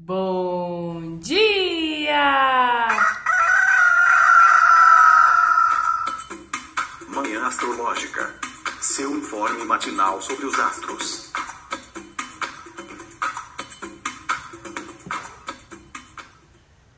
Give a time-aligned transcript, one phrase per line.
[0.00, 2.88] Bom dia!
[7.08, 8.32] Manhã Astrológica.
[8.80, 11.32] Seu informe matinal sobre os astros.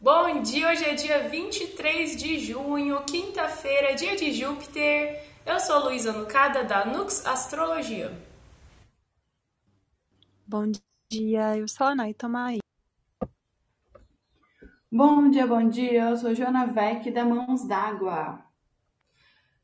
[0.00, 5.24] Bom dia, hoje é dia 23 de junho, quinta-feira, dia de Júpiter.
[5.46, 8.12] Eu sou Luísa Nucada da Nux Astrologia.
[10.46, 10.70] Bom
[11.10, 12.60] dia, eu sou a Nay Tomai.
[15.02, 16.10] Bom dia, bom dia.
[16.10, 18.38] Eu sou Joana Vec da Mãos d'Água.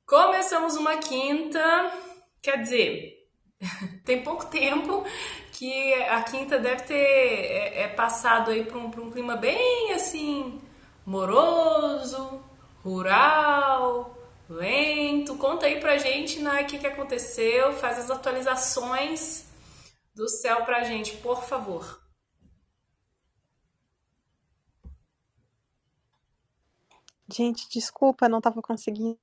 [0.07, 1.61] Começamos uma quinta,
[2.41, 3.29] quer dizer,
[4.03, 5.05] tem pouco tempo
[5.53, 10.59] que a quinta deve ter é, é passado aí para um, um clima bem assim
[11.05, 12.43] moroso,
[12.83, 14.17] rural,
[14.49, 15.37] lento.
[15.37, 19.45] Conta aí pra gente né, o que, que aconteceu, faz as atualizações
[20.15, 22.06] do céu pra gente, por favor.
[27.33, 29.19] Gente, desculpa, não tava conseguindo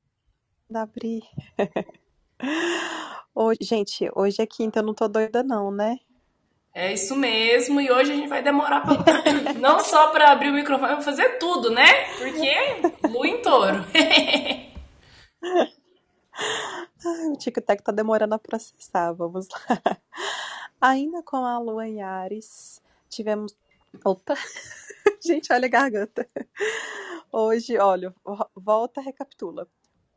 [0.73, 1.23] abrir.
[3.35, 5.97] Hoje, gente, hoje é quinta, eu não tô doida não, né?
[6.71, 9.53] É isso mesmo, e hoje a gente vai demorar pra...
[9.59, 11.85] não só para abrir o microfone, mas fazer tudo, né?
[12.17, 13.83] Porque lua em touro.
[17.05, 19.97] Ai, o tic-tac tá demorando a processar, vamos lá.
[20.81, 23.55] Ainda com a lua em Ares, tivemos.
[24.03, 24.35] Opa!
[25.25, 26.29] Gente, olha a garganta.
[27.31, 28.13] Hoje, olha,
[28.55, 29.67] volta, recapitula.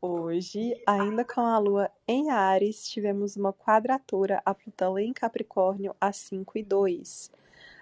[0.01, 6.17] Hoje, ainda com a lua em Ares, tivemos uma quadratura a Plutão em Capricórnio às
[6.17, 7.31] 5 e 2.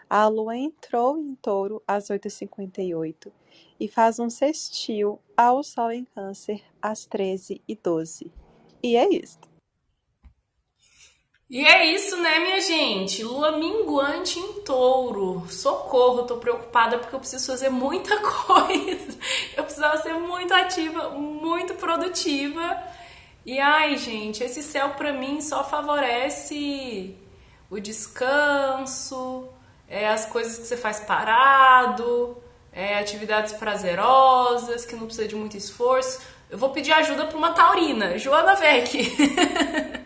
[0.09, 3.31] A lua entrou em touro às 8h58
[3.79, 8.31] e faz um sextil ao sol em câncer às 13 e 12.
[8.83, 9.54] E é isso.
[11.47, 13.23] E é isso, né, minha gente?
[13.23, 15.45] Lua minguante em touro.
[15.47, 19.17] Socorro, tô preocupada porque eu preciso fazer muita coisa.
[19.55, 22.81] Eu precisava ser muito ativa, muito produtiva.
[23.45, 27.15] E ai, gente, esse céu para mim só favorece
[27.69, 29.47] o descanso,
[29.87, 32.37] é, as coisas que você faz parado,
[32.71, 36.21] é, atividades prazerosas, que não precisa de muito esforço.
[36.49, 38.95] Eu vou pedir ajuda para uma taurina, Joana Vec.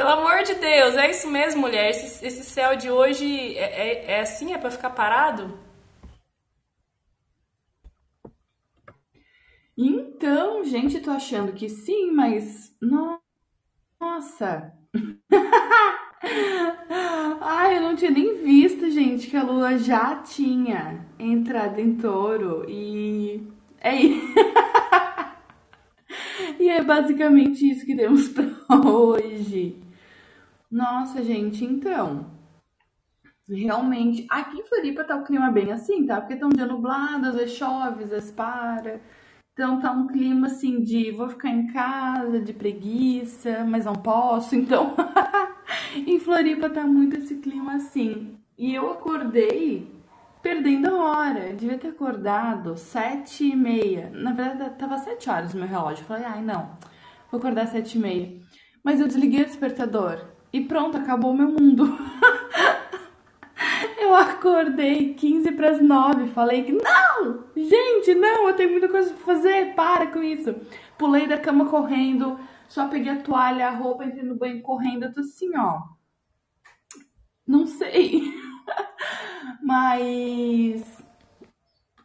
[0.00, 1.90] Pelo amor de Deus, é isso mesmo, mulher?
[1.90, 4.54] Esse, esse céu de hoje é, é, é assim?
[4.54, 5.58] É para ficar parado?
[9.76, 12.74] Então, gente, tô achando que sim, mas.
[12.80, 14.72] Nossa!
[17.42, 22.64] Ai, eu não tinha nem visto, gente, que a lua já tinha entrado em touro
[22.66, 23.46] e.
[23.78, 24.28] É isso.
[26.58, 28.44] E é basicamente isso que temos para
[28.86, 29.80] hoje.
[30.70, 32.30] Nossa, gente, então.
[33.48, 36.20] Realmente, aqui em Floripa tá o clima bem assim, tá?
[36.20, 39.00] Porque tá um dia nublado, às vezes chove, às vezes para.
[39.52, 44.54] Então tá um clima assim de vou ficar em casa, de preguiça, mas não posso.
[44.56, 44.94] Então,
[46.06, 48.38] em Floripa tá muito esse clima assim.
[48.56, 49.90] E eu acordei
[50.42, 51.48] perdendo a hora.
[51.48, 54.10] Eu devia ter acordado sete e meia.
[54.14, 56.02] Na verdade, tava sete horas no meu relógio.
[56.02, 56.78] Eu falei, ai, não,
[57.30, 58.40] vou acordar sete e meia.
[58.84, 61.86] Mas eu desliguei o despertador e pronto, acabou meu mundo.
[63.98, 69.12] eu acordei 15 para as 9, falei que não, gente, não, eu tenho muita coisa
[69.12, 70.54] para fazer, para com isso.
[70.98, 72.38] Pulei da cama correndo,
[72.68, 75.82] só peguei a toalha, a roupa, entrei no banho correndo, eu tô assim, ó.
[77.46, 78.32] Não sei.
[79.62, 81.02] Mas.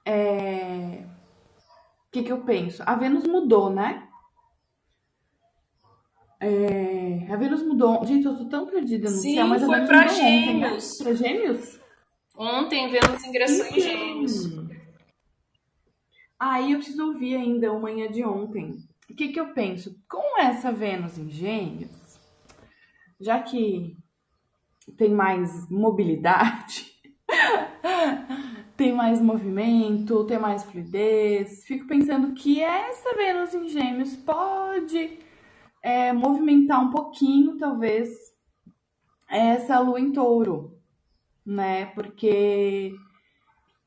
[0.03, 1.03] É.
[2.07, 2.81] O que, que eu penso?
[2.85, 4.07] A Vênus mudou, né?
[6.39, 8.05] É, a Vênus mudou.
[8.05, 10.59] Gente, eu tô tão perdida no Sim, céu, mas a foi Vênus pra mudou ontem,
[10.59, 10.67] né?
[10.67, 10.97] Gêmeos.
[10.97, 11.79] Pra Gêmeos?
[12.37, 13.81] Ontem Vênus ingressou em Então.
[13.81, 14.65] Gêmeos.
[16.39, 18.77] Aí eu preciso ouvir ainda o manhã de ontem.
[19.09, 19.95] O que, que eu penso?
[20.09, 22.19] Com essa Vênus em Gêmeos,
[23.19, 23.95] já que
[24.97, 26.91] tem mais mobilidade,
[28.75, 35.19] tem mais movimento, tem mais fluidez, fico pensando que essa Vênus em Gêmeos pode
[35.85, 38.09] é, movimentar um pouquinho, talvez,
[39.29, 40.79] essa Lua em Touro,
[41.45, 41.85] né?
[41.93, 42.91] Porque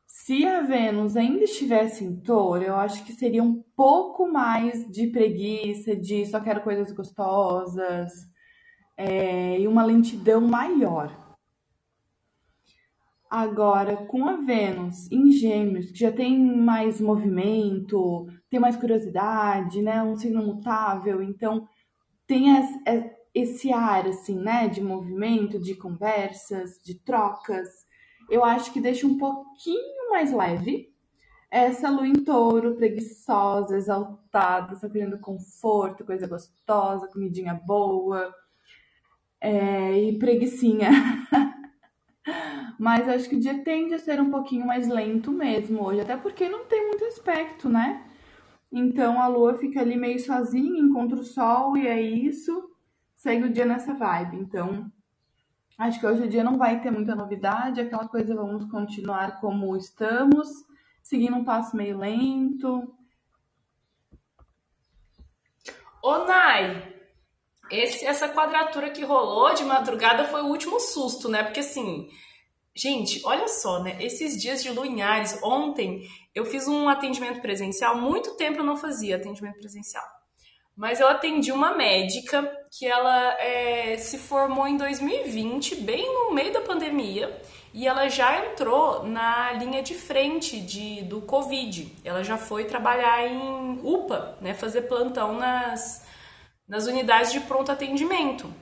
[0.06, 5.08] se a Vênus ainda estivesse em touro, eu acho que seria um pouco mais de
[5.08, 8.12] preguiça, de só quero coisas gostosas,
[8.96, 11.36] é, e uma lentidão maior.
[13.28, 20.00] Agora, com a Vênus em Gêmeos, que já tem mais movimento, tem mais curiosidade, né?
[20.00, 21.66] Um signo mutável, então
[22.28, 24.68] tem é- esse ar, assim, né?
[24.68, 27.86] De movimento, de conversas, de trocas.
[28.30, 30.92] eu acho que deixa um pouquinho mais leve.
[31.50, 38.34] Essa lua em touro, preguiçosa, exaltada, só querendo conforto, coisa gostosa, comidinha boa
[39.40, 40.90] é, e preguiçinha.
[42.78, 46.16] Mas acho que o dia tende a ser um pouquinho mais lento mesmo hoje, até
[46.16, 48.07] porque não tem muito aspecto, né?
[48.70, 52.70] Então a lua fica ali meio sozinha, encontra o sol e é isso,
[53.16, 54.36] segue o dia nessa vibe.
[54.36, 54.90] Então
[55.78, 59.76] acho que hoje o dia não vai ter muita novidade, aquela coisa vamos continuar como
[59.76, 60.48] estamos,
[61.02, 62.94] seguindo um passo meio lento.
[66.02, 66.94] Ô Nai,
[67.70, 71.42] esse, essa quadratura que rolou de madrugada foi o último susto, né?
[71.42, 72.08] Porque assim,
[72.78, 73.96] gente, olha só, né?
[74.00, 79.16] Esses dias de Luinhares, ontem eu fiz um atendimento presencial, muito tempo eu não fazia
[79.16, 80.04] atendimento presencial.
[80.76, 86.52] Mas eu atendi uma médica que ela é, se formou em 2020, bem no meio
[86.52, 87.36] da pandemia,
[87.74, 91.92] e ela já entrou na linha de frente de, do Covid.
[92.04, 94.54] Ela já foi trabalhar em UPA, né?
[94.54, 96.06] Fazer plantão nas
[96.68, 98.52] nas unidades de pronto atendimento.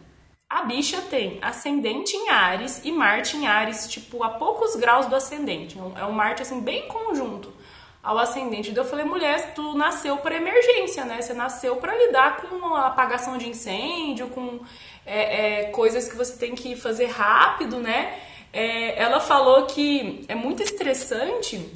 [0.48, 5.16] A bicha tem ascendente em Ares e Marte em Ares, tipo, a poucos graus do
[5.16, 5.76] ascendente.
[5.96, 7.52] É um Marte, assim, bem conjunto
[8.00, 8.70] ao ascendente.
[8.70, 11.20] Então eu falei, mulher, tu nasceu para emergência, né?
[11.20, 14.60] Você nasceu para lidar com a apagação de incêndio, com
[15.04, 18.16] é, é, coisas que você tem que fazer rápido, né?
[18.52, 21.68] É, ela falou que é muito estressante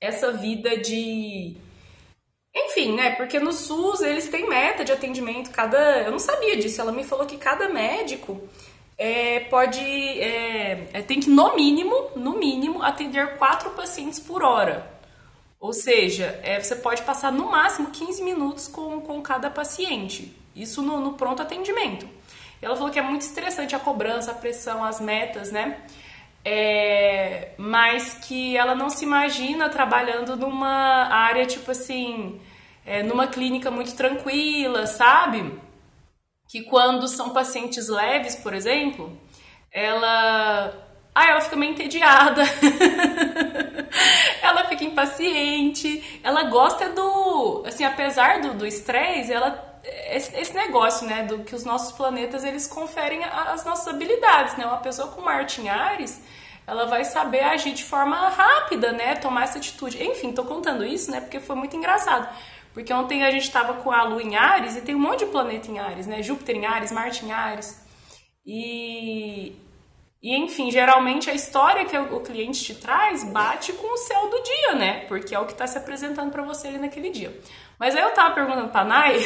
[0.00, 1.54] essa vida de
[2.54, 3.14] enfim, né?
[3.16, 5.50] Porque no SUS eles têm meta de atendimento.
[5.50, 6.80] Cada, eu não sabia disso.
[6.80, 8.40] Ela me falou que cada médico
[8.98, 14.90] é, pode, é, é, tem que no mínimo, no mínimo, atender quatro pacientes por hora.
[15.58, 20.36] Ou seja, é, você pode passar no máximo 15 minutos com, com cada paciente.
[20.54, 22.06] Isso no, no pronto atendimento.
[22.60, 25.80] Ela falou que é muito estressante a cobrança, a pressão, as metas, né?
[26.44, 32.40] É, mas que ela não se imagina trabalhando numa área tipo assim,
[32.84, 35.58] é, numa clínica muito tranquila, sabe?
[36.48, 39.18] Que quando são pacientes leves, por exemplo,
[39.70, 40.88] ela.
[41.14, 42.42] Ah, ela fica meio entediada.
[44.42, 46.20] ela fica impaciente.
[46.22, 47.62] Ela gosta do.
[47.66, 52.66] Assim, apesar do estresse, ela esse, esse, negócio, né, do que os nossos planetas eles
[52.66, 54.64] conferem as nossas habilidades, né?
[54.66, 56.20] Uma pessoa com Marte em Ares,
[56.66, 59.16] ela vai saber agir de forma rápida, né?
[59.16, 60.02] Tomar essa atitude.
[60.02, 61.20] Enfim, tô contando isso, né?
[61.20, 62.28] Porque foi muito engraçado.
[62.72, 65.26] Porque ontem a gente estava com a Lua em Ares e tem um monte de
[65.26, 66.22] planeta em Ares, né?
[66.22, 67.82] Júpiter em Ares, Marte em Ares.
[68.46, 69.54] E,
[70.22, 74.42] e enfim, geralmente a história que o cliente te traz bate com o céu do
[74.42, 75.00] dia, né?
[75.06, 77.36] Porque é o que está se apresentando para você ali naquele dia.
[77.76, 79.18] Mas aí eu tava perguntando pra Nai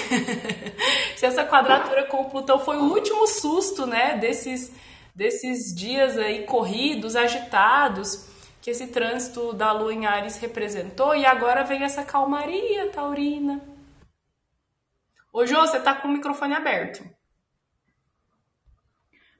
[1.14, 4.16] se essa quadratura com o Plutão foi o último susto, né?
[4.16, 4.72] Desses
[5.14, 8.28] desses dias aí corridos, agitados,
[8.60, 13.62] que esse trânsito da Lua em Ares representou, e agora vem essa calmaria taurina.
[15.32, 17.02] Ô Jô, você tá com o microfone aberto.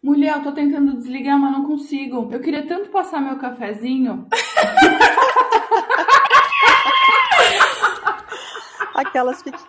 [0.02, 2.28] Mulher, eu tô tentando desligar, mas não consigo.
[2.32, 4.26] Eu queria tanto passar meu cafezinho.
[8.94, 9.60] Aquelas fiquem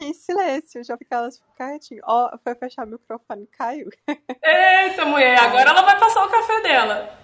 [0.00, 2.00] em silêncio, já fica elas quietinho.
[2.04, 3.90] Ó, foi fechar o microfone, caiu.
[4.42, 7.18] Eita, mulher, agora ela vai passar o café dela.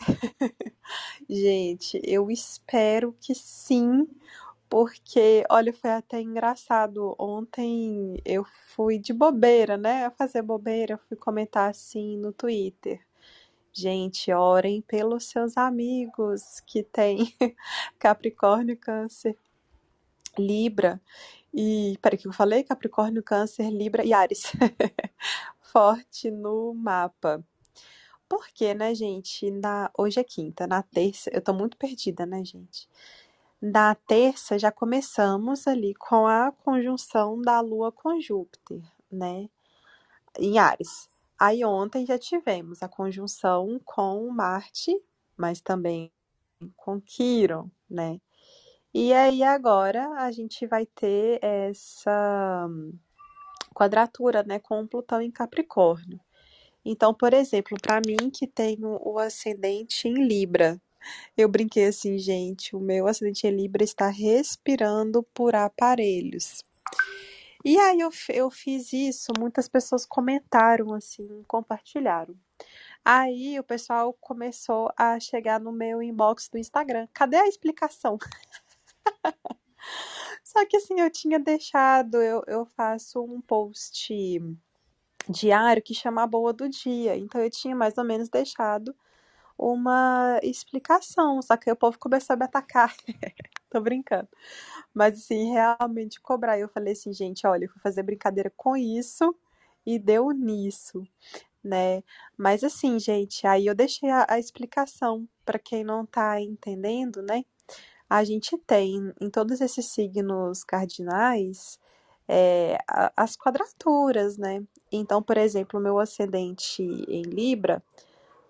[1.28, 4.06] Gente, eu espero que sim,
[4.74, 7.14] porque, olha, foi até engraçado.
[7.16, 10.04] Ontem eu fui de bobeira, né?
[10.04, 13.00] A fazer bobeira, fui comentar assim no Twitter.
[13.72, 17.32] Gente, orem pelos seus amigos que têm
[18.00, 19.38] Capricórnio, Câncer,
[20.36, 21.00] Libra.
[21.54, 22.64] E, peraí, que eu falei?
[22.64, 24.42] Capricórnio, Câncer, Libra e Ares.
[25.72, 27.44] Forte no mapa.
[28.28, 29.52] Porque, né, gente?
[29.52, 32.88] Na, hoje é quinta, na terça, eu tô muito perdida, né, gente?
[33.66, 39.48] Na terça já começamos ali com a conjunção da Lua com Júpiter, né?
[40.38, 41.08] Em Ares.
[41.40, 44.94] Aí ontem já tivemos a conjunção com Marte,
[45.34, 46.12] mas também
[46.76, 48.20] com Quiron, né?
[48.92, 52.68] E aí agora a gente vai ter essa
[53.74, 56.20] quadratura, né, com Plutão em Capricórnio.
[56.84, 60.78] Então, por exemplo, para mim que tenho o ascendente em Libra,
[61.36, 66.62] eu brinquei assim, gente, o meu ascendente em Libra está respirando por aparelhos.
[67.64, 72.36] E aí eu, eu fiz isso, muitas pessoas comentaram assim, compartilharam.
[73.04, 77.08] Aí o pessoal começou a chegar no meu inbox do Instagram.
[77.12, 78.18] Cadê a explicação?
[80.44, 84.40] Só que assim, eu tinha deixado, eu, eu faço um post
[85.28, 87.16] diário que chama a boa do dia.
[87.16, 88.94] Então eu tinha mais ou menos deixado
[89.58, 92.94] uma explicação, só que aí o povo começou a me atacar.
[93.70, 94.28] Tô brincando.
[94.92, 96.58] Mas assim, realmente cobrar.
[96.58, 99.34] Eu falei assim, gente, olha, eu fazer brincadeira com isso
[99.86, 101.06] e deu nisso,
[101.62, 102.02] né?
[102.36, 107.44] Mas assim, gente, aí eu deixei a, a explicação para quem não tá entendendo, né?
[108.08, 111.78] A gente tem em todos esses signos cardinais
[112.28, 112.78] é,
[113.16, 114.62] as quadraturas, né?
[114.90, 117.82] Então, por exemplo, meu ascendente em Libra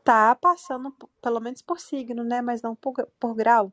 [0.04, 2.42] tá passando, pelo menos por signo, né?
[2.42, 3.72] Mas não por, por grau,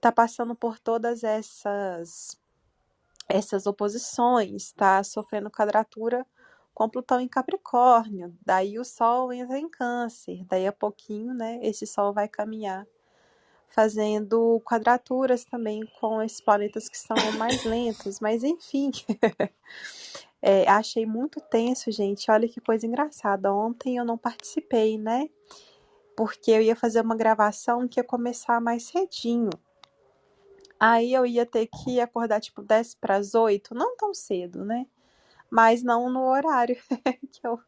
[0.00, 2.38] tá passando por todas essas
[3.28, 6.26] essas oposições, tá sofrendo quadratura
[6.74, 11.86] com Plutão em Capricórnio, daí o Sol entra em Câncer, daí a pouquinho, né, esse
[11.86, 12.86] Sol vai caminhar
[13.74, 18.90] fazendo quadraturas também com esses planetas que são mais lentos, mas enfim.
[20.46, 22.30] é, achei muito tenso, gente.
[22.30, 23.50] Olha que coisa engraçada.
[23.50, 25.30] Ontem eu não participei, né?
[26.14, 29.48] Porque eu ia fazer uma gravação que ia começar mais cedinho.
[30.78, 34.86] Aí eu ia ter que acordar tipo 10 para as 8, não tão cedo, né?
[35.48, 36.76] Mas não no horário
[37.32, 37.58] que eu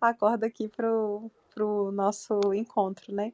[0.00, 3.32] acordo aqui pro, pro nosso encontro, né?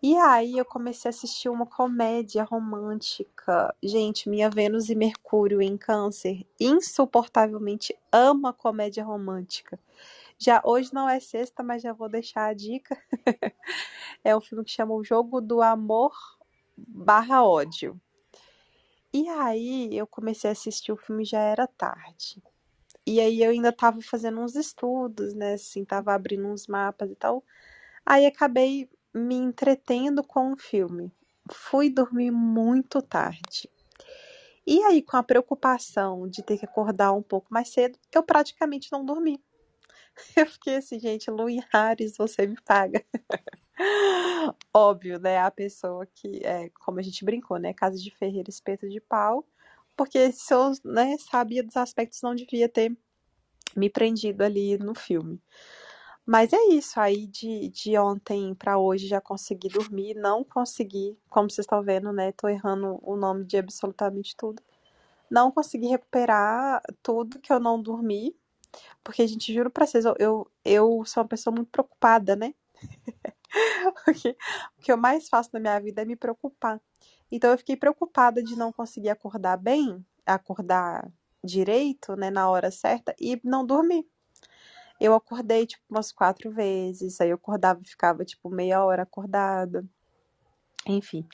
[0.00, 3.74] E aí eu comecei a assistir uma comédia romântica.
[3.82, 9.78] Gente, minha Vênus e Mercúrio em Câncer insuportavelmente ama comédia romântica.
[10.38, 12.96] Já hoje não é sexta, mas já vou deixar a dica.
[14.22, 16.12] é um filme que chama O Jogo do Amor
[16.76, 18.00] barra ódio.
[19.12, 22.40] E aí eu comecei a assistir o filme já era tarde.
[23.04, 25.54] E aí eu ainda tava fazendo uns estudos, né?
[25.54, 27.42] Assim, tava abrindo uns mapas e tal.
[28.06, 31.12] Aí acabei me entretendo com o filme.
[31.50, 33.70] Fui dormir muito tarde.
[34.66, 38.92] E aí, com a preocupação de ter que acordar um pouco mais cedo, eu praticamente
[38.92, 39.42] não dormi.
[40.36, 43.04] Eu fiquei assim, gente, Lu Ares, você me paga.
[44.74, 45.38] Óbvio, né?
[45.38, 47.72] A pessoa que, é, como a gente brincou, né?
[47.72, 49.46] Casa de Ferreira, espeto de pau.
[49.96, 52.96] Porque se eu né, sabia dos aspectos, não devia ter
[53.76, 55.40] me prendido ali no filme.
[56.30, 61.50] Mas é isso, aí de, de ontem para hoje já consegui dormir, não consegui, como
[61.50, 62.32] vocês estão vendo, né?
[62.32, 64.62] Tô errando o nome de absolutamente tudo.
[65.30, 68.36] Não consegui recuperar tudo que eu não dormi,
[69.04, 72.54] porque, gente, juro pra vocês, eu, eu, eu sou uma pessoa muito preocupada, né?
[74.04, 74.36] porque
[74.78, 76.80] o que eu mais faço na minha vida é me preocupar.
[77.32, 81.10] Então eu fiquei preocupada de não conseguir acordar bem, acordar
[81.44, 84.06] direito, né, na hora certa e não dormir.
[85.00, 87.20] Eu acordei, tipo, umas quatro vezes.
[87.20, 89.84] Aí eu acordava e ficava, tipo, meia hora acordada.
[90.86, 91.26] Enfim,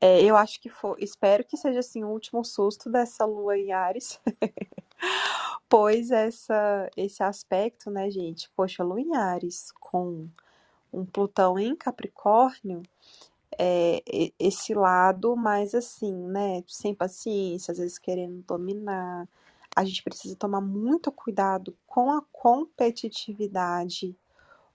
[0.00, 0.96] é, eu acho que foi.
[1.00, 4.18] Espero que seja, assim, o último susto dessa lua em Ares.
[5.68, 8.50] pois essa, esse aspecto, né, gente?
[8.56, 10.28] Poxa, lua em Ares com
[10.92, 12.82] um Plutão em Capricórnio.
[13.58, 14.02] É,
[14.38, 16.64] esse lado mais assim, né?
[16.66, 19.28] Sem paciência, às vezes querendo dominar,
[19.74, 24.16] a gente precisa tomar muito cuidado com a competitividade,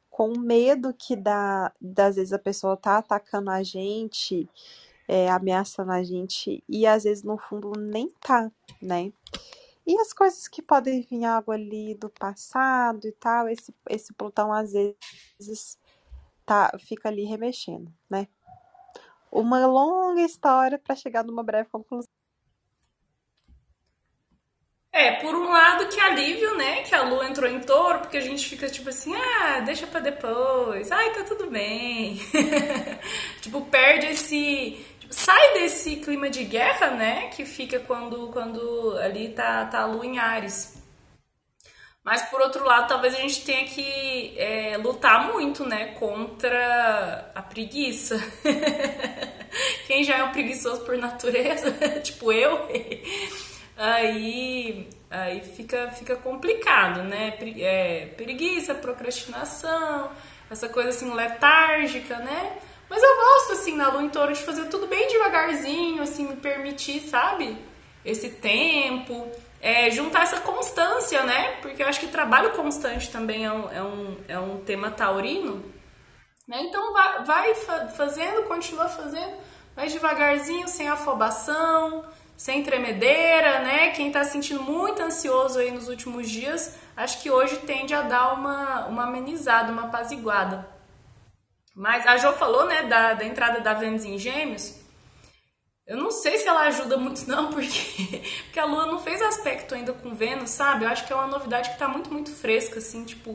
[0.09, 4.49] com o medo que dá, das vezes a pessoa tá atacando a gente,
[5.07, 8.51] é, ameaçando a gente, e às vezes no fundo nem tá,
[8.81, 9.13] né?
[9.87, 14.53] E as coisas que podem vir algo ali do passado e tal, esse, esse Plutão
[14.53, 15.79] às vezes
[16.45, 18.27] tá, fica ali remexendo, né?
[19.31, 22.18] Uma longa história para chegar numa breve conclusão.
[24.99, 26.81] É, por um lado que alívio, né?
[26.83, 30.01] Que a lua entrou em touro, porque a gente fica tipo assim, ah, deixa pra
[30.01, 32.19] depois, ai, tá tudo bem.
[33.39, 34.85] tipo, perde esse.
[34.99, 37.27] Tipo, sai desse clima de guerra, né?
[37.29, 40.77] Que fica quando, quando ali tá, tá a lua em Ares.
[42.03, 45.93] Mas por outro lado, talvez a gente tenha que é, lutar muito, né?
[45.97, 48.17] Contra a preguiça.
[49.87, 51.71] Quem já é um preguiçoso por natureza,
[52.03, 52.67] tipo eu
[53.79, 57.37] aí, aí fica, fica complicado, né?
[57.59, 60.11] É, preguiça, procrastinação,
[60.51, 62.57] essa coisa assim letárgica, né?
[62.89, 66.35] Mas eu gosto, assim, na lua em touro de fazer tudo bem devagarzinho, assim, me
[66.35, 67.57] permitir, sabe?
[68.03, 69.31] Esse tempo,
[69.61, 71.57] é, juntar essa constância, né?
[71.61, 75.63] Porque eu acho que trabalho constante também é um, é um, é um tema taurino.
[76.47, 76.63] Né?
[76.63, 77.55] Então vai, vai
[77.95, 79.37] fazendo, continua fazendo,
[79.75, 82.03] vai devagarzinho, sem afobação,
[82.39, 83.91] sem tremedeira, né?
[83.91, 88.33] Quem está sentindo muito ansioso aí nos últimos dias, acho que hoje tende a dar
[88.33, 90.65] uma, uma amenizada, uma apaziguada.
[91.75, 94.79] Mas a Jo falou, né, da, da entrada da Vênus em Gêmeos.
[95.85, 99.75] Eu não sei se ela ajuda muito não, porque, porque a Lua não fez aspecto
[99.75, 100.85] ainda com Vênus, sabe?
[100.85, 103.31] Eu acho que é uma novidade que está muito, muito fresca, assim, tipo...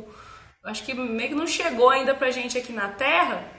[0.64, 3.52] Eu acho que meio que não chegou ainda pra gente aqui na Terra.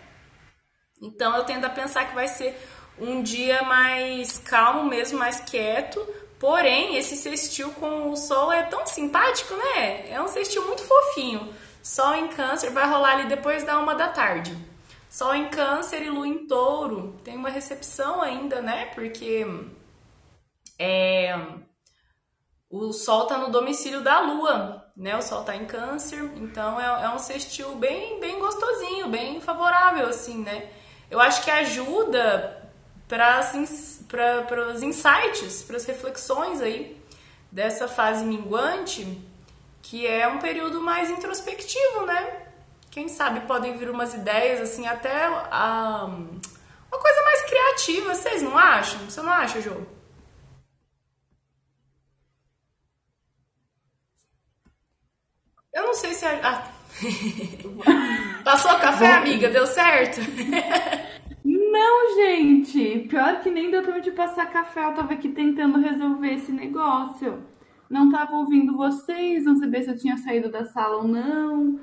[1.00, 2.58] Então eu tendo a pensar que vai ser
[3.00, 6.00] um dia mais calmo mesmo, mais quieto.
[6.40, 10.10] Porém, esse sextil com o sol é tão simpático, né?
[10.12, 11.54] É um sextil muito fofinho.
[11.82, 14.56] Sol em câncer vai rolar ali depois da uma da tarde.
[15.10, 17.16] Sol em câncer e lua em touro.
[17.24, 18.88] Tem uma recepção ainda, né?
[18.88, 19.46] Porque
[20.78, 21.40] é,
[22.70, 25.16] o sol tá no domicílio da lua, né?
[25.16, 30.08] O sol tá em câncer, então é, é um sextil bem, bem gostosinho, bem favorável,
[30.08, 30.70] assim, né?
[31.10, 32.65] Eu acho que ajuda
[33.08, 37.00] para os insights, para as reflexões aí
[37.52, 39.22] dessa fase minguante,
[39.82, 42.48] que é um período mais introspectivo, né?
[42.90, 48.58] Quem sabe podem vir umas ideias, assim, até a, uma coisa mais criativa, vocês não
[48.58, 49.00] acham?
[49.10, 49.76] Você não acha, Jô?
[55.74, 56.40] Eu não sei se a.
[56.42, 56.72] Ah.
[58.46, 59.50] Passou café, amiga?
[59.50, 60.22] Deu certo?
[61.76, 63.00] Não, gente.
[63.10, 64.86] Pior que nem deu tempo de passar café.
[64.86, 67.44] Eu tava aqui tentando resolver esse negócio.
[67.90, 71.78] Não tava ouvindo vocês, não sabia se eu tinha saído da sala ou não.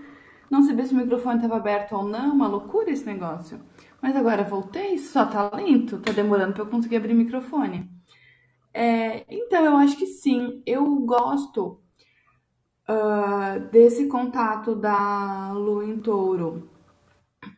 [0.51, 2.33] Não sabia se o microfone estava aberto ou não.
[2.33, 3.61] Uma loucura esse negócio.
[4.01, 5.99] Mas agora voltei, só tá lento.
[5.99, 7.91] Tá demorando para eu conseguir abrir o microfone.
[8.73, 10.63] É, então, eu acho que sim.
[10.65, 11.83] Eu gosto
[12.89, 16.72] uh, desse contato da lua em touro,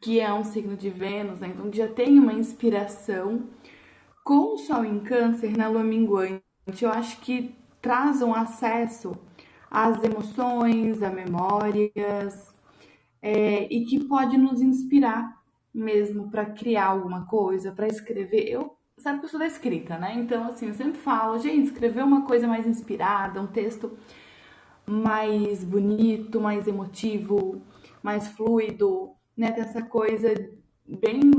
[0.00, 1.48] que é um signo de Vênus, né?
[1.48, 3.48] então já tem uma inspiração
[4.22, 6.42] com o Sol em Câncer na lua minguante.
[6.80, 9.12] Eu acho que traz um acesso
[9.70, 12.54] às emoções, a memórias,
[13.20, 18.48] é, e que pode nos inspirar mesmo para criar alguma coisa, para escrever.
[18.48, 20.14] Eu sabe que eu sou da escrita, né?
[20.16, 23.92] Então, assim, eu sempre falo, gente, escrever uma coisa mais inspirada, um texto
[24.86, 27.60] mais bonito, mais emotivo,
[28.02, 29.52] mais fluido, né?
[29.88, 30.28] Coisa
[30.86, 31.30] bem.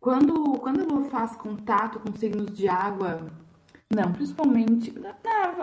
[0.00, 3.30] Quando, quando eu faço contato com signos de água,
[3.94, 4.90] não, principalmente.
[4.90, 5.14] Dá,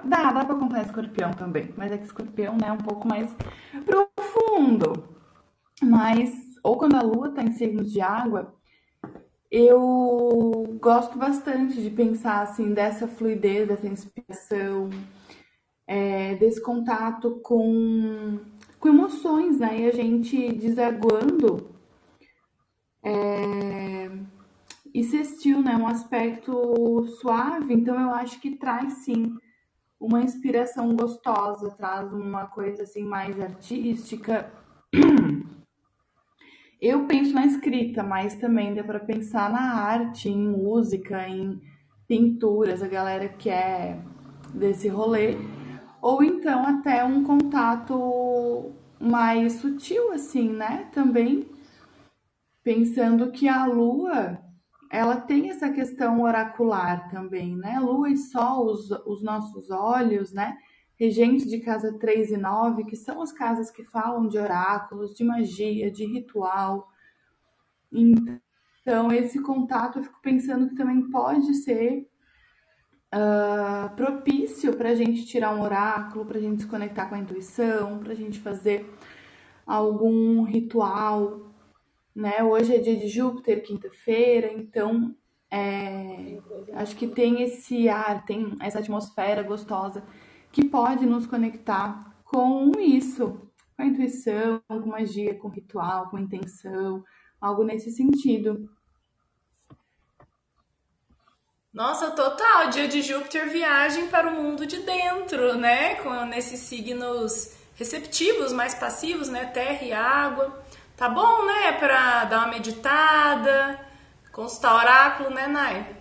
[0.03, 3.35] dá, dá pra acompanhar escorpião também, mas é que escorpião né, é um pouco mais
[3.85, 5.03] profundo.
[5.81, 6.31] Mas,
[6.63, 8.53] ou quando a lua tá em signos de água,
[9.51, 14.89] eu gosto bastante de pensar assim dessa fluidez, dessa inspiração
[15.89, 18.39] é, desse contato com,
[18.79, 19.81] com emoções, né?
[19.81, 21.69] E a gente desaguando
[23.03, 24.09] é,
[24.93, 25.75] e sextil, né?
[25.75, 29.35] Um aspecto suave, então eu acho que traz sim
[29.99, 34.51] uma inspiração gostosa, traz uma coisa assim mais artística.
[36.81, 41.61] Eu penso na escrita, mas também dá para pensar na arte, em música, em
[42.07, 43.99] pinturas, a galera que é
[44.53, 45.35] desse rolê
[46.01, 50.89] ou então até um contato mais sutil, assim, né?
[50.91, 51.47] Também
[52.63, 54.39] pensando que a Lua
[54.91, 57.79] ela tem essa questão oracular também, né?
[57.79, 60.57] Lua e Sol, os, os nossos olhos, né?
[60.95, 65.23] Regentes de casa 3 e 9, que são as casas que falam de oráculos, de
[65.23, 66.89] magia, de ritual.
[67.91, 72.08] Então, esse contato eu fico pensando que também pode ser
[73.13, 77.19] uh, propício para a gente tirar um oráculo, para a gente se conectar com a
[77.19, 78.89] intuição, para a gente fazer
[79.65, 81.51] algum ritual,
[82.15, 82.43] né?
[82.43, 85.15] Hoje é dia de Júpiter, quinta-feira, então
[85.51, 86.39] é,
[86.73, 90.03] acho que tem esse ar, tem essa atmosfera gostosa
[90.51, 93.39] que pode nos conectar com isso,
[93.75, 97.03] com a intuição, com magia, com ritual, com intenção,
[97.39, 98.69] algo nesse sentido.
[101.73, 102.69] Nossa, total!
[102.71, 105.95] Dia de Júpiter viagem para o mundo de dentro, né?
[105.95, 109.45] Com nesses signos receptivos, mais passivos, né?
[109.45, 110.63] Terra e água.
[110.97, 111.71] Tá bom, né?
[111.73, 113.79] Para dar uma meditada,
[114.31, 115.95] consultar oráculo, né, Nai?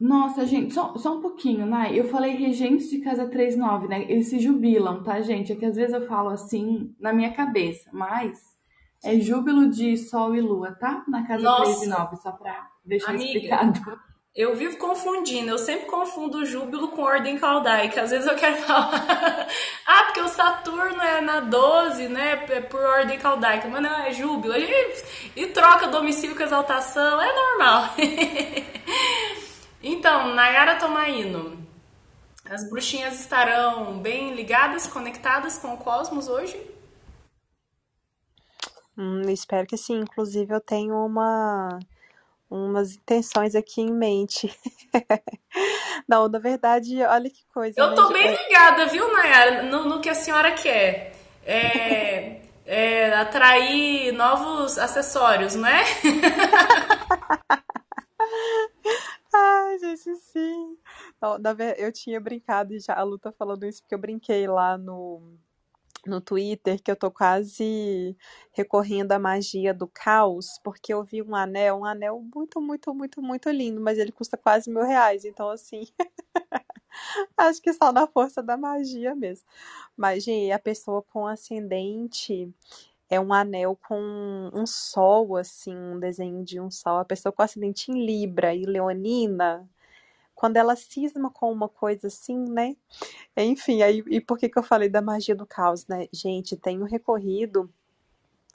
[0.00, 1.98] Nossa, gente, só, só um pouquinho, Nai.
[1.98, 4.02] Eu falei regentes de casa 39, né?
[4.08, 5.52] Eles se jubilam, tá, gente?
[5.52, 8.40] É que às vezes eu falo assim na minha cabeça, mas
[9.04, 11.04] é júbilo de Sol e Lua, tá?
[11.06, 11.64] Na casa Nossa.
[11.64, 14.07] 3 e 9, só pra deixar Amiga, explicado.
[14.38, 18.02] Eu vivo confundindo, eu sempre confundo o júbilo com ordem caudaica.
[18.02, 19.48] Às vezes eu quero falar,
[19.84, 22.46] ah, porque o Saturno é na 12, né?
[22.48, 24.54] É por ordem caudaica, mas não, é júbilo.
[25.34, 27.94] E troca domicílio com exaltação, é normal.
[29.82, 31.58] então, Nayara Tomaino,
[32.48, 36.56] as bruxinhas estarão bem ligadas, conectadas com o cosmos hoje?
[38.96, 39.98] Hum, espero que sim.
[39.98, 41.80] Inclusive, eu tenho uma
[42.50, 44.50] umas intenções aqui em mente.
[46.08, 47.78] Não, na verdade, olha que coisa.
[47.78, 47.94] Eu né?
[47.94, 51.12] tô bem ligada, viu, Nayara, no, no que a senhora quer.
[51.44, 55.82] É, é, atrair novos acessórios, não é?
[59.34, 60.76] Ai, gente, sim.
[61.20, 61.38] Não,
[61.76, 65.38] eu tinha brincado e já a Lu tá falando isso porque eu brinquei lá no,
[66.06, 68.16] no Twitter que eu tô quase
[68.52, 73.22] recorrendo à magia do caos, porque eu vi um anel, um anel muito, muito, muito,
[73.22, 75.24] muito lindo, mas ele custa quase mil reais.
[75.24, 75.86] Então, assim,
[77.36, 79.46] acho que só na força da magia mesmo.
[79.96, 82.52] Mas, gente, a pessoa com ascendente
[83.10, 86.98] é um anel com um sol, assim, um desenho de um sol.
[86.98, 89.68] A pessoa com ascendente em Libra e Leonina,
[90.38, 92.76] quando ela cisma com uma coisa assim, né?
[93.36, 96.06] Enfim, aí, e por que que eu falei da magia do caos, né?
[96.12, 97.68] Gente, tenho recorrido,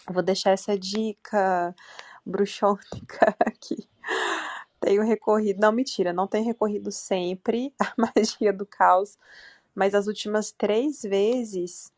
[0.10, 1.76] vou deixar essa dica
[2.26, 3.86] bruxônica aqui.
[4.80, 9.18] Tenho recorrido, não, mentira, não tenho recorrido sempre à magia do caos,
[9.76, 11.92] mas as últimas três vezes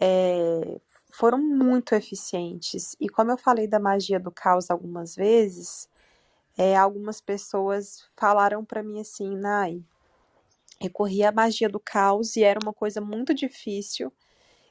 [0.00, 0.80] é,
[1.12, 2.96] foram muito eficientes.
[2.98, 5.88] E como eu falei da magia do caos algumas vezes,
[6.56, 9.82] é, algumas pessoas falaram pra mim assim, Nai,
[10.80, 14.12] recorri à magia do caos e era uma coisa muito difícil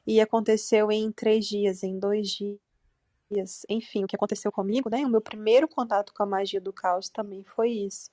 [0.05, 3.65] e aconteceu em três dias, em dois dias.
[3.69, 5.05] Enfim, o que aconteceu comigo, né?
[5.05, 8.09] O meu primeiro contato com a magia do caos também foi isso.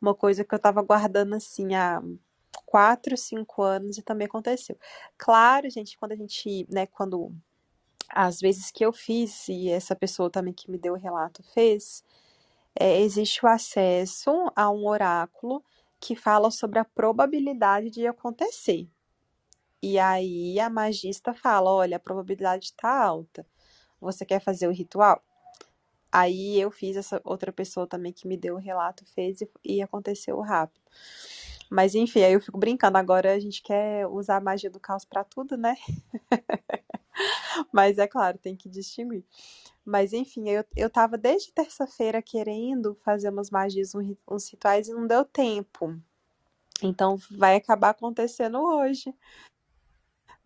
[0.00, 2.02] Uma coisa que eu tava guardando assim há
[2.66, 4.78] quatro, cinco anos e também aconteceu.
[5.18, 7.32] Claro, gente, quando a gente, né, quando
[8.08, 12.04] às vezes que eu fiz e essa pessoa também que me deu o relato fez,
[12.80, 15.62] é, existe o acesso a um oráculo
[16.00, 18.88] que fala sobre a probabilidade de acontecer.
[19.82, 23.46] E aí a magista fala: olha, a probabilidade está alta.
[24.00, 25.22] Você quer fazer o ritual?
[26.10, 29.82] Aí eu fiz, essa outra pessoa também que me deu o relato fez e, e
[29.82, 30.80] aconteceu rápido.
[31.70, 32.96] Mas enfim, aí eu fico brincando.
[32.96, 35.76] Agora a gente quer usar a magia do caos para tudo, né?
[37.72, 39.24] Mas é claro, tem que distinguir.
[39.90, 45.04] Mas enfim, eu, eu tava desde terça-feira querendo fazer umas magias, uns rituais e não
[45.04, 46.00] deu tempo.
[46.80, 49.12] Então vai acabar acontecendo hoje,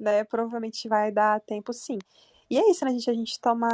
[0.00, 0.24] né?
[0.24, 1.98] Provavelmente vai dar tempo sim.
[2.48, 3.10] E é isso, né, gente?
[3.10, 3.68] A gente toma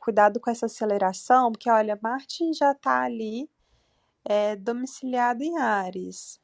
[0.00, 3.48] cuidado com essa aceleração, porque olha, Marte já tá ali
[4.24, 6.40] é, domiciliado em Áries.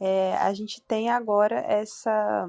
[0.00, 2.48] É, a gente tem agora essa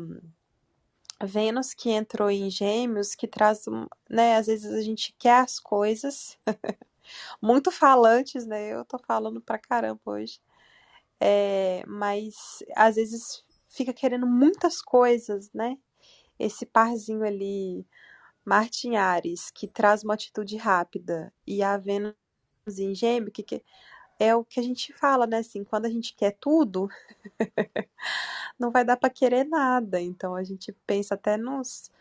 [1.26, 3.66] Vênus que entrou em Gêmeos, que traz,
[4.10, 4.36] né?
[4.38, 6.38] Às vezes a gente quer as coisas
[7.42, 8.70] muito falantes, né?
[8.74, 10.40] Eu tô falando pra caramba hoje.
[11.22, 15.78] É, mas às vezes fica querendo muitas coisas, né?
[16.40, 17.86] Esse parzinho ali,
[18.46, 22.16] Marte em Áries, que traz uma atitude rápida, e a Vênus
[22.80, 23.64] em Gêmeos, que, que
[24.22, 25.40] é o que a gente fala, né?
[25.40, 26.88] Assim, quando a gente quer tudo,
[28.60, 30.00] não vai dar pra querer nada.
[30.00, 31.92] Então a gente pensa até nos,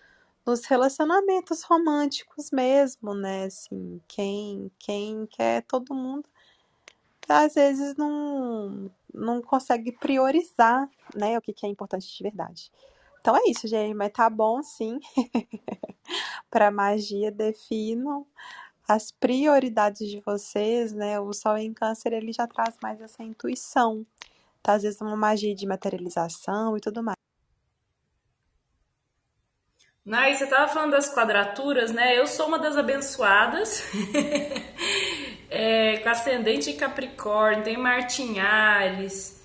[0.45, 3.45] nos relacionamentos românticos mesmo, né?
[3.45, 6.29] Assim, quem, quem quer todo mundo,
[7.27, 11.39] às vezes não, não consegue priorizar, né?
[11.39, 12.71] O que, que é importante de verdade.
[13.23, 13.95] Então é isso, gente.
[13.95, 15.01] Mas tá bom, sim.
[16.51, 18.27] Para magia, definam
[18.89, 21.21] as prioridades de vocês, né?
[21.21, 24.05] O Sol em Câncer ele já traz mais essa intuição,
[24.63, 24.75] tá?
[24.75, 27.17] Às vezes uma magia de materialização e tudo mais.
[30.05, 32.19] Nai, você tava falando das quadraturas, né?
[32.19, 33.83] Eu sou uma das abençoadas.
[35.53, 39.45] É, com ascendente em Capricórnio, tem Marte em Ares,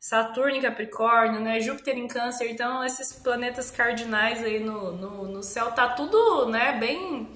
[0.00, 1.60] Saturno em Capricórnio, né?
[1.60, 2.50] Júpiter em Câncer.
[2.50, 6.78] Então, esses planetas cardinais aí no, no, no céu tá tudo, né?
[6.78, 7.28] Bem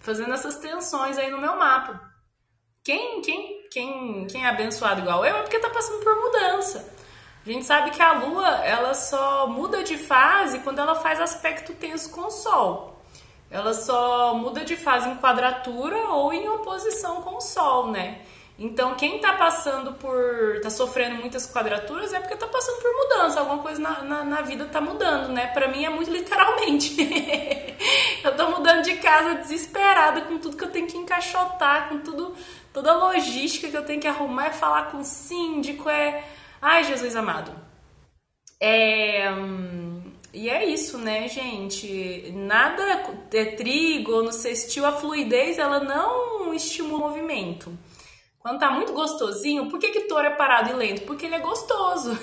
[0.00, 2.10] fazendo essas tensões aí no meu mapa.
[2.82, 6.92] Quem, quem, quem, quem é abençoado igual eu é porque tá passando por mudança.
[7.46, 11.72] A gente sabe que a Lua, ela só muda de fase quando ela faz aspecto
[11.74, 13.00] tenso com o Sol.
[13.50, 18.22] Ela só muda de fase em quadratura ou em oposição com o Sol, né?
[18.62, 20.60] Então, quem tá passando por.
[20.60, 23.40] tá sofrendo muitas quadraturas é porque tá passando por mudança.
[23.40, 25.46] Alguma coisa na, na, na vida tá mudando, né?
[25.46, 26.94] Pra mim é muito literalmente.
[28.22, 32.34] eu tô mudando de casa desesperada com tudo que eu tenho que encaixotar, com tudo,
[32.70, 36.22] toda a logística que eu tenho que arrumar, é falar com o síndico, é.
[36.60, 37.52] Ai, Jesus amado.
[38.60, 39.30] É.
[39.32, 40.02] hum,
[40.34, 42.30] E é isso, né, gente?
[42.36, 42.82] Nada
[43.32, 47.72] é trigo no sextil, a fluidez ela não estimula o movimento.
[48.40, 51.02] Quando tá muito gostosinho, por que, que touro é parado e lento?
[51.02, 52.18] Porque ele é gostoso.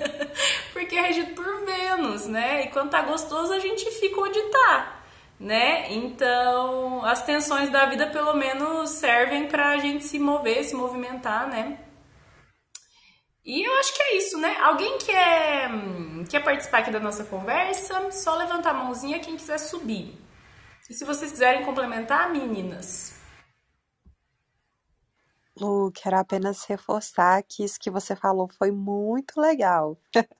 [0.72, 2.64] Porque é regido por Vênus, né?
[2.64, 5.02] E quando tá gostoso, a gente fica onde tá,
[5.38, 5.92] né?
[5.92, 11.78] Então, as tensões da vida pelo menos servem pra gente se mover, se movimentar, né?
[13.44, 14.56] E eu acho que é isso, né?
[14.60, 15.70] Alguém quer,
[16.30, 18.10] quer participar aqui da nossa conversa?
[18.12, 20.18] Só levantar a mãozinha quem quiser subir.
[20.88, 23.19] E se vocês quiserem complementar, meninas?
[25.58, 29.96] Lu, quero apenas reforçar que isso que você falou foi muito legal.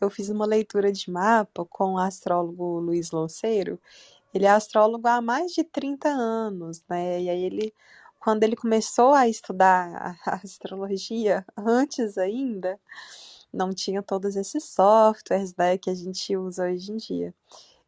[0.00, 3.80] Eu fiz uma leitura de mapa com o astrólogo Luiz Louceiro.
[4.34, 7.22] Ele é astrólogo há mais de 30 anos, né?
[7.22, 7.74] E aí ele,
[8.20, 12.78] quando ele começou a estudar a astrologia, antes ainda,
[13.52, 17.34] não tinha todos esses softwares, né, que a gente usa hoje em dia.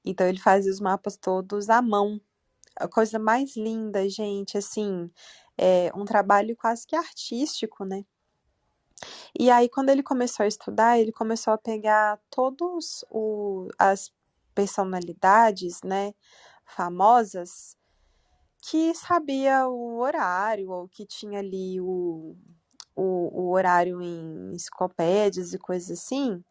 [0.04, 2.20] Então ele fazia os mapas todos à mão.
[2.76, 5.10] A coisa mais linda, gente, assim,
[5.58, 8.04] é um trabalho quase que artístico, né?
[9.38, 14.12] E aí, quando ele começou a estudar, ele começou a pegar todos o, as
[14.54, 16.12] personalidades, né,
[16.64, 17.76] famosas,
[18.60, 22.36] que sabia o horário, ou que tinha ali o,
[22.96, 26.42] o, o horário em enciclopédias e coisas assim,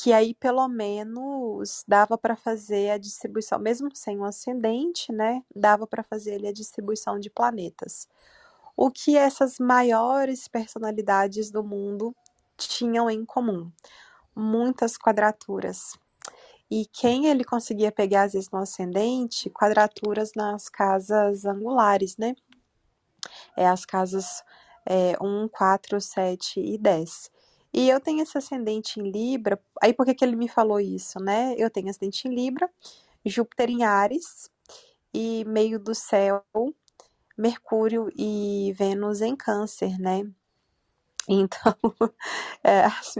[0.00, 5.42] que aí pelo menos dava para fazer a distribuição, mesmo sem um ascendente, né?
[5.52, 8.08] Dava para fazer ali a distribuição de planetas.
[8.76, 12.14] O que essas maiores personalidades do mundo
[12.56, 13.72] tinham em comum?
[14.36, 15.98] Muitas quadraturas.
[16.70, 22.36] E quem ele conseguia pegar, às vezes, no ascendente, quadraturas nas casas angulares, né?
[23.56, 24.44] É as casas
[24.86, 27.32] é, 1, 4, 7 e 10.
[27.72, 31.18] E eu tenho esse ascendente em Libra, aí por que, que ele me falou isso,
[31.20, 31.54] né?
[31.58, 32.68] Eu tenho ascendente em Libra,
[33.24, 34.50] Júpiter em Ares
[35.14, 36.44] e meio do céu,
[37.36, 40.22] Mercúrio e Vênus em Câncer, né?
[41.30, 41.74] Então,
[42.64, 43.14] é, as,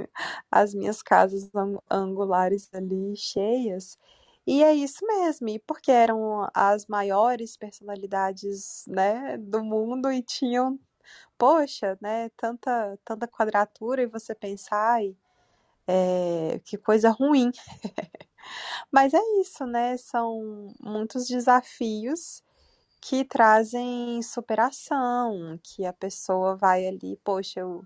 [0.50, 1.50] as, minhas casas
[1.90, 3.98] angulares ali cheias.
[4.46, 10.80] E é isso mesmo, e porque eram as maiores personalidades, né, do mundo e tinham
[11.36, 15.16] poxa, né, tanta, tanta quadratura e você pensar, ai,
[15.86, 17.50] é, que coisa ruim.
[18.92, 19.96] Mas é isso, né?
[19.96, 22.42] São muitos desafios
[23.00, 27.82] que trazem superação, que a pessoa vai ali, poxa, eu,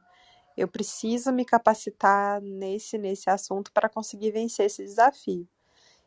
[0.57, 5.47] eu preciso me capacitar nesse, nesse assunto para conseguir vencer esse desafio.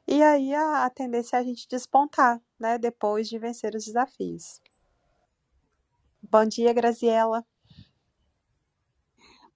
[0.07, 4.61] E aí a, a tendência é a gente despontar, né, depois de vencer os desafios.
[6.31, 7.43] Bom dia, Graziela.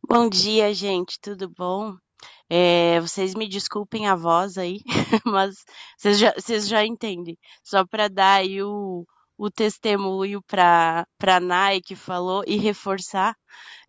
[0.08, 1.96] Bom dia, gente, tudo bom?
[2.50, 4.80] É, vocês me desculpem a voz aí,
[5.26, 5.56] mas
[5.98, 7.38] vocês já, vocês já entendem.
[7.64, 9.06] Só para dar aí o,
[9.38, 13.36] o testemunho para a Nai que falou e reforçar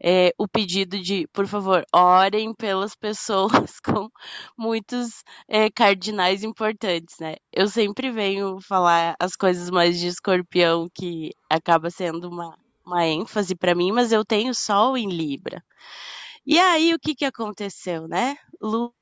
[0.03, 4.09] é, o pedido de, por favor, orem pelas pessoas com
[4.59, 7.37] muitos é, cardinais importantes, né?
[7.53, 12.57] Eu sempre venho falar as coisas mais de escorpião que acaba sendo uma
[12.90, 15.62] uma ênfase para mim, mas eu tenho Sol em Libra.
[16.44, 18.37] E aí o que, que aconteceu, né?
[18.61, 18.92] Lua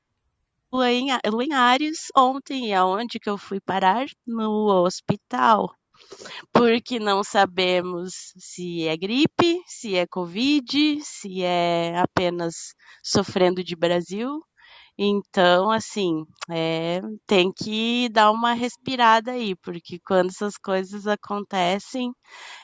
[0.91, 4.05] em, Lua em Ares ontem, aonde que eu fui parar?
[4.25, 5.73] No hospital.
[6.53, 12.73] Porque não sabemos se é gripe, se é Covid, se é apenas
[13.03, 14.41] sofrendo de Brasil.
[15.01, 22.11] Então, assim, é, tem que dar uma respirada aí, porque quando essas coisas acontecem,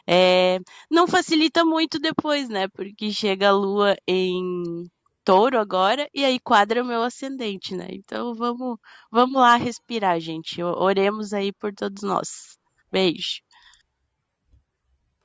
[0.08, 0.60] é,
[0.92, 2.68] não facilita muito depois, né?
[2.70, 4.86] Porque chega a lua em
[5.26, 7.88] touro agora e aí quadra o meu ascendente, né?
[7.92, 8.78] Então vamos,
[9.12, 10.62] vamos lá respirar, gente.
[10.64, 12.58] Oremos aí por todos nós.
[12.92, 13.42] Beijo.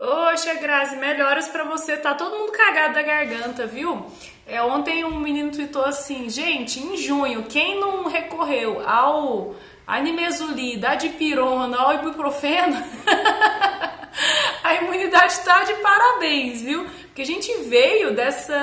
[0.00, 1.94] Oxa, Grazi, melhoras para você.
[1.94, 4.06] Tá todo mundo cagado da garganta, viu?
[4.46, 9.54] É, ontem um menino tweetou assim, gente, em junho, quem não recorreu ao
[9.86, 12.76] animesulida, dipirona, ao ibuprofeno,
[14.64, 16.88] a imunidade tá de parabéns, viu?
[17.02, 18.56] Porque a gente veio dessa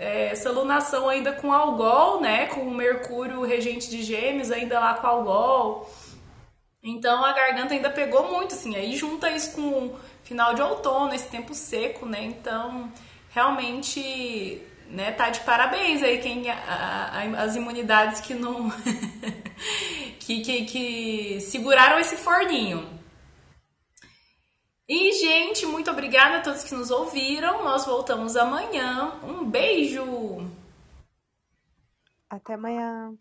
[0.00, 0.50] é, essa
[1.08, 2.46] ainda com algol, né?
[2.46, 5.88] Com o Mercúrio regente de gêmeos ainda lá com algol.
[6.82, 8.74] Então a garganta ainda pegou muito, assim.
[8.74, 9.94] Aí junta isso com
[10.30, 12.22] final de outono, esse tempo seco, né?
[12.22, 12.92] Então,
[13.30, 18.70] realmente, né, tá de parabéns aí quem a, a, as imunidades que não
[20.20, 22.88] que, que, que seguraram esse forninho.
[24.88, 27.64] E, gente, muito obrigada a todos que nos ouviram.
[27.64, 29.18] Nós voltamos amanhã.
[29.24, 30.48] Um beijo!
[32.28, 33.12] Até amanhã.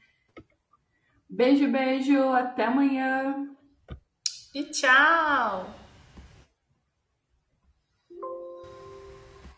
[1.28, 2.30] Beijo, beijo.
[2.34, 3.48] Até amanhã.
[4.54, 5.79] E tchau!